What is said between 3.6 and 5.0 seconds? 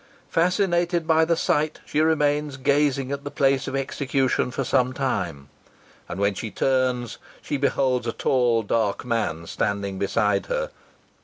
of execution for some